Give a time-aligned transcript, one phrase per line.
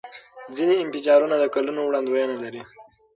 [0.55, 2.61] ځینې انفجارونه د کلونو وړاندوینه لري.